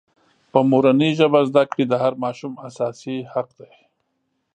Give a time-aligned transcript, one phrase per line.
[0.51, 3.73] په مورنۍ ژبه زدکړې د هر ماشوم اساسي حق دی.